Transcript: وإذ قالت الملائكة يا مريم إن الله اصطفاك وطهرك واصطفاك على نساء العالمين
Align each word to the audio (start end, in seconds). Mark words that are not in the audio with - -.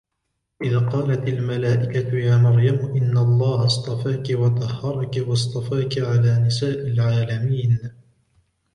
وإذ 0.61 0.77
قالت 0.89 1.27
الملائكة 1.27 2.17
يا 2.17 2.37
مريم 2.37 2.75
إن 2.79 3.17
الله 3.17 3.65
اصطفاك 3.65 4.23
وطهرك 4.31 5.17
واصطفاك 5.27 5.99
على 5.99 6.39
نساء 6.39 6.79
العالمين 6.87 7.79